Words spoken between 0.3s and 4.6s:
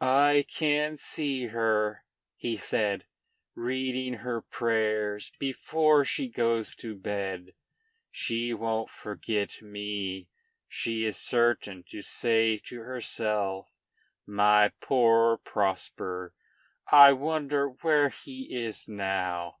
can see her," he said, "reading her